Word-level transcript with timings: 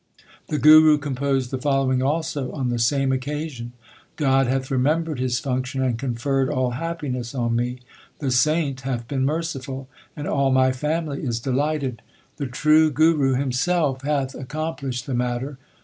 1 0.47 0.57
The 0.57 0.57
Guru 0.57 0.97
composed 0.97 1.51
the 1.51 1.59
following 1.59 2.01
also 2.01 2.51
on 2.53 2.69
the 2.69 2.79
same 2.79 3.11
occasion: 3.11 3.73
God 4.15 4.47
hath 4.47 4.71
remembered 4.71 5.19
His 5.19 5.39
function 5.39 5.83
and 5.83 5.99
conferred 5.99 6.49
all 6.49 6.71
happiness 6.71 7.35
on 7.35 7.55
me. 7.55 7.81
The 8.17 8.31
saint 8.31 8.79
2 8.79 8.89
hath 8.89 9.07
been 9.07 9.25
merciful, 9.25 9.87
and 10.15 10.25
all 10.27 10.49
my 10.49 10.71
family 10.71 11.21
is 11.21 11.39
delighted. 11.39 12.01
The 12.37 12.47
True 12.47 12.89
Guru 12.89 13.35
himself 13.35 14.01
hath 14.01 14.33
accomplished 14.33 15.05
the 15.05 15.13
matter. 15.13 15.59